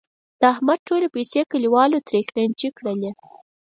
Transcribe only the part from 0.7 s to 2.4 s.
ټولې پیسې کلیوالو ترې